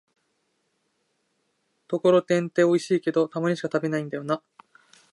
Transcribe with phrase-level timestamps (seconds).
[1.87, 4.41] ところてんっておいしいけど、たまにしか食べないんだよなぁ